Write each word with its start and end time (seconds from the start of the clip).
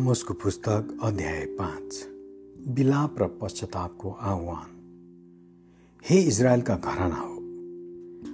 आमोसको 0.00 0.34
पुस्तक 0.34 0.98
अध्याय 1.02 1.46
पाँच। 1.46 2.08
विलाप 2.68 3.22
र 3.22 3.26
पश्चातापको 3.26 4.10
आह्वान। 4.10 4.68
हे 6.10 6.20
इजरायलका 6.20 6.76
घराना 6.76 7.14
हो 7.14 7.34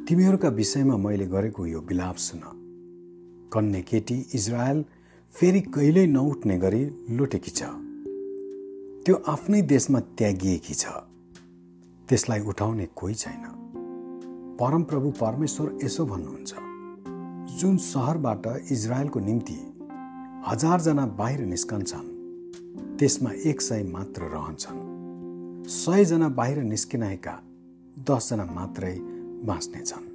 तिमीहरूका 0.08 0.48
विषयमा 0.48 0.96
मैले 0.96 1.26
गरेको 1.26 1.66
यो 1.66 1.80
विलाप 1.80 2.16
सुन। 2.16 2.40
कन्ने 3.52 3.82
केटी 3.82 4.26
इजरायल 4.34 4.84
फेरि 5.32 5.60
कहिल्यै 5.60 6.06
नउठ्ने 6.06 6.58
गरी 6.58 6.90
लुटेकी 7.10 7.50
छ। 7.50 7.62
त्यो 9.06 9.22
आफ्नै 9.28 9.62
देशमा 9.62 10.00
त्यागिएकी 10.00 10.74
छ। 10.74 10.86
त्यसलाई 12.08 12.40
उठाउने 12.40 12.88
कोही 12.96 13.14
छैन। 13.14 13.44
परमप्रभु 14.60 15.10
परमेश्वर 15.10 15.78
यसो 15.84 16.06
भन्नुहुन्छ। 16.06 16.54
जुन 17.60 17.76
सहरबाट 17.76 18.46
इजरायलको 18.72 19.20
निम्ति 19.20 19.75
हजारजना 20.48 21.06
बाहिर 21.06 21.40
निस्कन्छन्। 21.40 22.08
त्यसमा 22.98 23.30
एक 23.46 23.60
सय 23.60 23.82
मात्र 23.82 24.22
रहन्छन्। 24.22 24.78
सयजना 25.68 26.28
बाहिर 26.28 26.58
निस्किनाएका 26.62 27.34
दसजना 28.10 28.44
मात्रै 28.44 28.94
बाँच्नेछन्। 29.44 30.06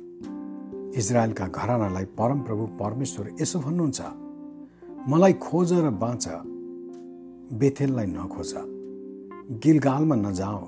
इजरायलका 0.96 1.48
घरानालाई 1.48 2.06
परमप्रभु 2.06 2.66
परमेश्वर 2.80 3.36
यसो 3.42 3.60
भन्नुहुन्छ 3.60 4.02
मलाई 5.08 5.34
खोज 5.34 5.74
र 5.74 5.90
बाँच 5.90 6.28
बेथेललाई 7.60 8.06
नखोज 8.06 8.54
गिलगालमा 9.64 10.16
नजाओ 10.16 10.62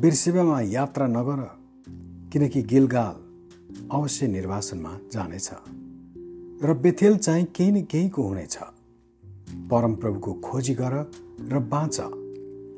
बिर्सिबामा 0.00 0.60
यात्रा 0.60 1.06
नगर 1.06 1.40
किनकि 2.32 2.62
गिलगाल 2.62 3.16
अवश्य 3.92 4.26
निर्वासनमा 4.26 4.92
जानेछ। 5.12 5.50
र 6.62 6.74
बेथेल 6.74 7.16
चाहिँ 7.16 7.44
केही 7.44 7.72
न 7.72 7.84
केहीको 7.84 8.22
हुनेछ। 8.22 8.58
परमप्रभुको 9.70 10.32
खोजी 10.32 10.74
गर 10.74 11.12
र 11.52 11.58
बाँच। 11.58 12.00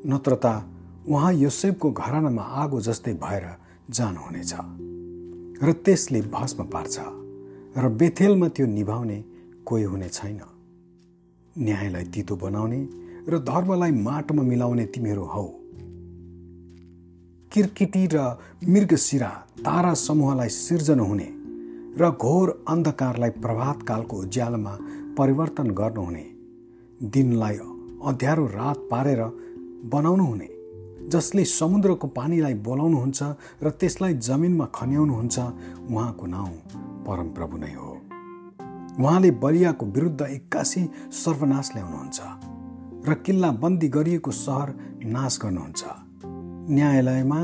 नत्र 0.05 0.37
त 0.45 0.63
उहाँ 1.07 1.33
योसेफको 1.33 1.91
घरानामा 1.91 2.41
आगो 2.41 2.81
जस्तै 2.81 3.13
भएर 3.13 3.45
जानुहुनेछ। 3.89 4.53
र 5.63 5.73
त्यसले 5.73 6.21
भस्म 6.21 6.63
पार्छ 6.63 6.99
र 7.77 7.89
बेथेलमा 7.89 8.47
त्यो 8.47 8.65
निभाउने 8.67 9.23
कोही 9.65 9.83
हुने 9.83 10.09
छैन। 10.09 10.39
न्यायलाई 11.57 12.03
तितो 12.03 12.35
बनाउने 12.35 12.89
र 13.29 13.39
धर्मलाई 13.39 13.91
माटोमा 13.91 14.43
मिलाउने 14.43 14.85
तिमीहरू 14.85 15.23
हौ। 15.23 15.47
किर्किटी 17.51 18.09
र 18.13 18.37
मृगशिरा 18.69 19.29
तारा 19.59 19.93
समूहलाई 19.93 20.49
सिर्जन 20.49 20.99
हुने 20.99 21.40
र 21.99 22.09
घोर 22.11 22.49
अन्धकारलाई 22.69 23.29
प्रभातकालको 23.29 24.17
उज्यालोमा 24.17 24.77
परिवर्तन 25.17 25.71
गर्नुहुने। 25.71 26.25
दिनलाई 27.01 27.55
अँध्यारो 27.55 28.45
रात 28.47 28.77
पारेर 28.91 29.21
बनाउनु 29.91 30.25
हुने 30.25 30.49
जसले 31.09 31.43
समुद्रको 31.45 32.07
पानीलाई 32.07 32.53
बोलाउनुहुन्छ 32.53 33.21
र 33.63 33.69
त्यसलाई 33.69 34.13
जमिनमा 34.27 34.65
खन्याउनुहुन्छ 34.75 35.39
उहाँको 35.91 36.25
नाउँ 36.27 36.55
परमप्रभु 37.07 37.57
नै 37.57 37.73
हो। 37.73 37.91
उहाँले 38.99 39.31
बलियाको 39.43 39.85
विरुद्ध 39.85 40.21
एक्कासी 40.21 40.81
सर्वनाश 41.11 41.71
ल्याउनुहुन्छ 41.75 42.19
र 43.09 43.13
किल्ला 43.25 43.51
बन्दी 43.51 43.87
गरिएको 43.87 44.31
सहर 44.31 44.69
नाश 45.05 45.39
गर्नुहुन्छ। 45.43 45.81
न्यायालयमा 46.71 47.39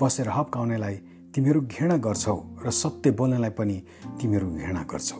बसेर 0.00 0.28
हप्काउनेलाई 0.28 0.96
तिमीहरू 1.34 1.60
घृणा 1.60 1.96
गर्छौ 1.96 2.36
र 2.64 2.70
सत्य 2.70 3.10
बोल्नलाई 3.10 3.50
पनि 3.50 3.82
तिमीहरू 4.20 4.46
घृणा 4.50 4.82
गर्छौ। 4.82 5.18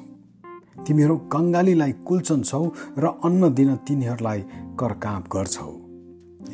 तिमीहरू 0.87 1.17
कङ्गालीलाई 1.17 1.93
कुल्चन्छौ 1.93 2.65
र 2.99 3.05
अन्न 3.25 3.55
दिन 3.55 3.77
तिनीहरूलाई 3.77 4.41
करकाप 4.81 5.25
गर्छौ। 5.33 5.71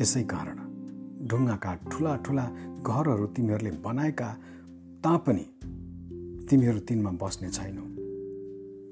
यसै 0.01 0.23
कारण 0.23 0.59
ढुङ्गाका 1.29 1.75
ठुला 1.75 2.17
ठुला 2.17 2.45
घरहरू 2.87 3.27
तिमीहरूले 3.27 3.71
बनाएका 3.71 4.29
तापनि 5.05 5.47
तिमीहरू 6.51 6.79
तिनमा 6.79 7.11
बस्ने 7.11 7.49
छैनौ। 7.51 7.85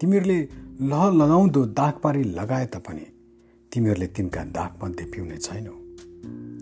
तिमीहरूले 0.00 0.38
लह 0.80 1.02
लगाउँदो 1.10 1.64
दागपारी 1.64 2.24
लगाए 2.24 2.66
तापनि 2.66 3.06
तिमीहरूले 3.72 4.06
तिनका 4.06 4.44
दागमध्ये 4.44 5.06
पिउने 5.06 5.36
छैनौ। 5.36 5.76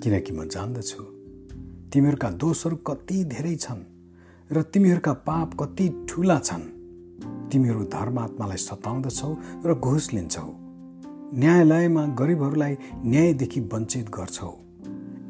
किनकि 0.03 0.33
म 0.33 0.49
जान्दछु। 0.49 1.03
तिमीहरूका 1.93 2.31
दोषहरू 2.31 2.77
कति 2.77 3.25
धेरै 3.25 3.57
छन्। 3.57 3.92
र 4.53 4.63
तिमीहरूका 4.63 5.13
पाप 5.13 5.55
कति 5.61 6.07
ठुला 6.09 6.39
छन्। 6.39 6.63
तिमीहरू 7.49 7.85
धर्मात्मालाई 7.85 8.57
सताउँदछौ 8.57 9.37
र 9.67 9.75
घुस 9.75 10.13
लिन्छौ। 10.13 10.49
न्यायालयमा 11.35 12.07
गरिबहरूलाई 12.07 12.77
न्यायदेखि 13.05 13.61
वञ्चित 13.61 14.09
गर्छौ। 14.09 14.53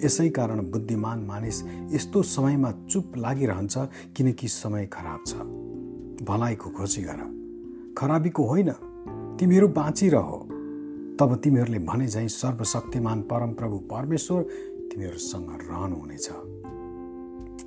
यसै 0.05 0.29
कारण 0.29 0.61
बुद्धिमान 0.71 1.19
मानिस 1.19 1.63
यस्तो 1.91 2.23
समयमा 2.23 2.73
चुप 2.91 3.13
लागिरहन्छ 3.17 3.79
किनकि 4.17 4.49
समय 4.49 4.87
खराब 4.87 5.21
छ। 5.27 5.35
भलाइको 6.25 6.71
खोजी 6.71 7.03
गर। 7.03 7.21
खराबीको 7.99 8.45
होइन 8.45 8.71
तिमीहरू 9.39 9.69
बाँचिरह। 9.69 10.31
तब 11.21 11.41
तिमीहरूले 11.45 11.79
भने 11.79 12.09
झैँ 12.09 12.29
सर्वशक्तिमान 12.29 13.23
परमप्रभु 13.23 13.79
परमेश्वर 13.79 14.43
तिमीहरूसँग 14.91 15.51
रहनुहुनेछ। 15.71 16.31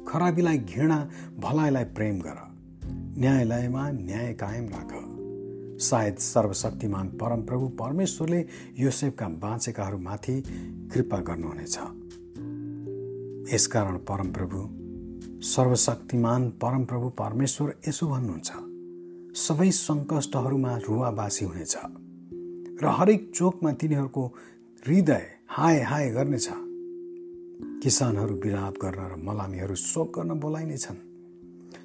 खराबीलाई 0.08 0.58
घृणा 0.58 1.10
भलाइलाई 1.40 1.84
प्रेम 1.84 2.20
गर। 2.20 2.38
न्यायालयमा 3.18 3.92
न्याय 3.92 4.34
कायम 4.34 4.66
राख। 4.66 4.92
सायद 5.80 6.16
सर्वशक्तिमान 6.16 7.08
परमप्रभु 7.10 7.68
परमेश्वरले 7.68 8.46
योसेफका 8.80 9.28
बाँचेकाहरूमाथि 9.28 10.44
कृपा 10.94 11.18
गर्नुहुनेछ। 11.20 11.78
यसकारण 13.54 13.98
परमप्रभु 13.98 14.60
सर्वशक्तिमान 15.42 16.50
परमप्रभु 16.50 17.10
परमेश्वर 17.10 17.74
यसो 17.88 18.08
भन्नुहुन्छ। 18.08 18.52
सबै 19.38 19.72
सङ्कष्टहरूमा 19.72 20.78
रुवाबासी 20.78 21.46
हुनेछ 21.46 21.76
र 22.84 22.88
हरेक 22.88 23.32
चोकमा 23.36 23.72
तिनीहरूको 23.72 24.26
हृदय 24.88 25.26
हाय 25.50 25.82
हाय 25.82 26.10
गर्नेछ। 26.10 26.50
किसानहरू 27.84 28.36
विलाप 28.36 28.74
गर्न 28.82 29.00
र 29.00 29.16
मलामीहरू 29.24 29.76
शोक 29.76 30.20
गर्न 30.20 30.40
बोलाइने 30.40 30.78
छन्। 30.78 30.96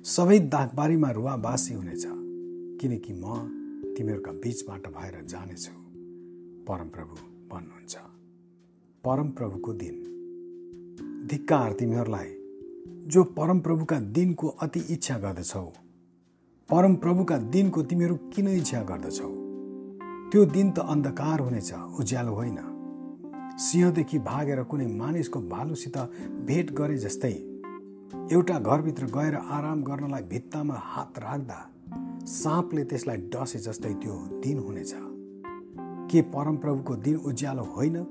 सबै 0.05 0.39
दागबारीमा 0.39 1.11
रुवाबासी 1.11 1.75
हुनेछ 1.75 2.05
किनकि 2.81 3.13
म 3.13 3.25
तिमीहरूका 3.97 4.33
बिचबाट 4.33 4.87
भएर 4.87 5.25
जानेछु। 5.25 5.73
परमप्रभु 6.65 7.15
भन्नुहुन्छ। 7.55 7.97
परमप्रभुको 9.05 9.73
दिन। 9.73 9.97
धिक्कार 11.31 11.73
तिमीहरूलाई 11.73 12.37
जो 13.07 13.25
परमप्रभुका 13.25 14.01
दिनको 14.01 14.49
अति 14.49 14.81
इच्छा 14.81 15.19
गर्दछौ। 15.19 15.73
परमप्रभुका 16.71 17.39
दिनको 17.39 17.83
तिमीहरू 17.83 18.17
किन 18.17 18.49
इच्छा 18.49 18.83
गर्दछौ? 18.83 19.31
त्यो 20.31 20.45
दिन 20.45 20.73
त 20.73 20.79
अन्धकार 20.79 21.41
हुनेछ 21.41 21.73
उज्यालो 21.73 22.33
होइन। 22.33 22.59
सिंहदेखि 23.61 24.19
भागेर 24.19 24.63
कुनै 24.63 24.87
मानिसको 24.87 25.41
भालुसित 25.41 25.97
भेट 26.47 26.71
गरे 26.73 26.97
जस्तै 26.97 27.33
एउटा 28.33 28.59
घरभित्र 28.59 29.05
गएर 29.07 29.35
आराम 29.35 29.83
गर्नलाई 29.83 30.23
भित्तामा 30.23 30.77
हात 30.85 31.19
राख्दा 31.19 31.59
साँपले 32.27 32.85
त्यसलाई 32.85 33.17
डसे 33.17 33.59
जस्तै 33.59 33.93
त्यो 33.95 34.17
दिन 34.41 34.59
हुनेछ। 34.59 34.93
के 36.11 36.23
परमप्रभुको 36.23 36.97
दिन 36.97 37.17
उज्यालो 37.17 37.65
होइन 37.65 38.03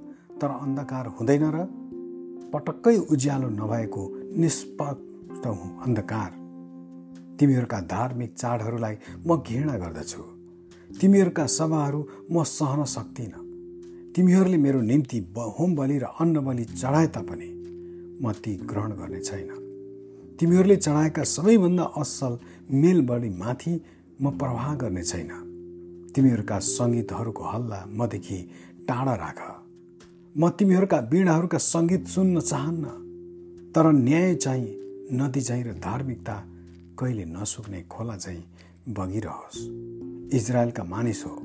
तर 0.41 0.51
अन्धकार 0.61 1.07
हुँदैन 1.07 1.43
र? 1.51 1.65
पटक्कै 2.53 2.97
उज्यालो 2.97 3.49
नभएको 3.49 4.03
निष्पक्ष 4.37 5.45
अन्धकार। 5.85 6.31
तिमीहरूका 7.39 7.79
धार्मिक 7.89 8.33
चाडहरूलाई 8.37 8.95
म 9.27 9.37
घृणा 9.37 9.77
गर्दछु। 9.77 10.21
तिमीहरूका 11.01 11.45
सभाहरू 11.57 12.07
म 12.31 12.43
सहन 12.43 12.83
सक्दिनँ 12.95 13.48
तिमीहरूले 14.15 14.57
मेरो 14.57 14.81
निम्ति 14.81 15.19
होम 15.37 15.75
बलि 15.75 15.97
र 15.97 16.03
अन्न 16.03 16.39
बलि 16.39 16.65
चढाए 16.65 17.07
तापनि 17.07 17.49
म 18.23 18.31
ती 18.31 18.55
ग्रहण 18.55 18.91
गर्ने 18.91 19.19
छैन। 19.19 19.49
तिमीहरूले 20.39 20.75
चढाएका 20.75 21.23
सबैभन्दा 21.23 21.83
असल 21.83 22.37
मेल 22.71 23.01
माथि 23.37 23.81
म 24.21 24.31
प्रवाह 24.31 24.75
गर्ने 24.75 25.03
छैन। 25.03 25.31
तिमीहरूका 26.15 26.59
सङ्गीतहरूको 26.59 27.43
हल्ला 27.43 27.85
मदेखि 27.89 28.39
टाढा 28.87 29.15
राख। 29.15 29.39
म 30.37 30.49
तिमीहरूका 30.49 31.01
बिडाहरूका 31.01 31.57
सङ्गीत 31.57 32.07
सुन्न 32.07 32.39
चाहन्न। 32.39 32.85
तर 33.75 33.91
न्याय 33.91 34.35
चाहिँ 34.35 34.67
नदी 35.13 35.41
चाहिँ 35.41 35.63
र 35.63 35.73
धार्मिकता 35.73 36.35
कहिले 36.99 37.25
नसुक्ने 37.25 37.81
खोला 37.83 38.17
चाहिँ 38.17 38.43
बगिरहोस्। 38.89 39.57
इजरायलका 40.35 40.83
मानिस 40.83 41.25
हो 41.25 41.35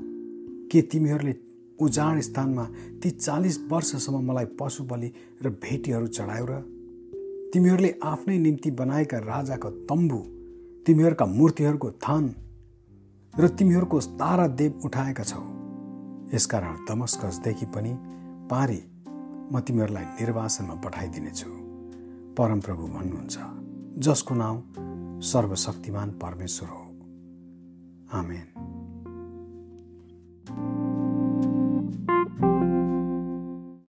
के 0.71 0.81
तिमीहरूले 0.81 1.33
उजाड 1.81 2.19
स्थानमा 2.19 2.63
ती 3.03 3.09
चालिस 3.09 3.59
वर्षसम्म 3.71 4.31
मलाई 4.31 4.45
पशु 4.45 4.83
बलि 4.83 5.11
र 5.43 5.49
भेटीहरू 5.49 6.07
चढायो 6.07 6.45
र 6.49 6.59
तिमीहरूले 7.53 7.99
आफ्नै 8.03 8.37
निम्ति 8.37 8.71
बनाएका 8.71 9.17
राजाको 9.17 9.69
तम्बु 9.69 10.17
तिमीहरूका 10.85 11.25
मूर्तिहरूको 11.25 11.91
थान 11.91 12.35
र 13.39 13.47
तिमीहरूको 13.47 13.99
तारा 13.99 14.47
देव 14.47 14.81
उठाएका 14.85 15.23
छौ। 15.23 15.41
यसकारण 16.33 16.75
दमस्कसदेखि 16.89 17.65
पनि 17.65 17.93
पारी 18.51 18.81
म 19.51 19.59
तिमीहरूलाई 19.59 20.03
निर्वासनमा 20.03 20.75
पठाइदिनेछु। 20.75 21.49
परमप्रभु 22.37 22.87
भन्नुहुन्छ 22.87 23.37
जसको 23.99 24.35
नाउँ 24.35 24.63
सर्वशक्तिमान 25.21 26.09
परमेश्वर 26.11 26.69
हो। 26.69 26.83
आमेन। 28.19 28.74